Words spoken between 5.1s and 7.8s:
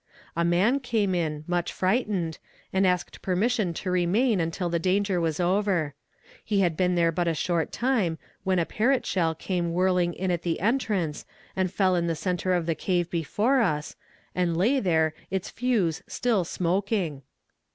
was over. He had been there but a short